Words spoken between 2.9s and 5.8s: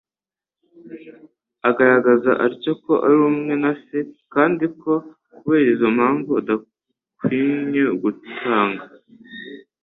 ari umwe na Se, kandi ko kubera